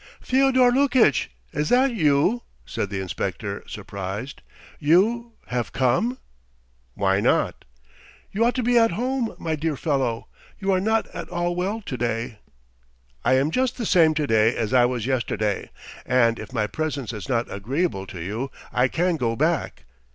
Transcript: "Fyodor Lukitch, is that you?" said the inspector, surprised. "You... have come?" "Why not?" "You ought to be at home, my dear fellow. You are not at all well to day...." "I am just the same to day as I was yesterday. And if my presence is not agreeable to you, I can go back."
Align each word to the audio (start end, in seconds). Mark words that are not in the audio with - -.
"Fyodor 0.19 0.71
Lukitch, 0.71 1.29
is 1.53 1.69
that 1.69 1.93
you?" 1.93 2.41
said 2.65 2.89
the 2.89 2.99
inspector, 2.99 3.63
surprised. 3.67 4.41
"You... 4.79 5.33
have 5.45 5.73
come?" 5.73 6.17
"Why 6.95 7.19
not?" 7.19 7.65
"You 8.31 8.43
ought 8.43 8.55
to 8.55 8.63
be 8.63 8.79
at 8.79 8.93
home, 8.93 9.35
my 9.37 9.55
dear 9.55 9.75
fellow. 9.75 10.27
You 10.57 10.71
are 10.71 10.79
not 10.79 11.05
at 11.13 11.29
all 11.29 11.55
well 11.55 11.81
to 11.83 11.97
day...." 11.97 12.39
"I 13.23 13.33
am 13.33 13.51
just 13.51 13.77
the 13.77 13.85
same 13.85 14.15
to 14.15 14.25
day 14.25 14.55
as 14.55 14.73
I 14.73 14.85
was 14.85 15.05
yesterday. 15.05 15.69
And 16.03 16.39
if 16.39 16.51
my 16.51 16.65
presence 16.65 17.13
is 17.13 17.29
not 17.29 17.45
agreeable 17.53 18.07
to 18.07 18.21
you, 18.23 18.49
I 18.73 18.87
can 18.87 19.17
go 19.17 19.35
back." 19.35 19.85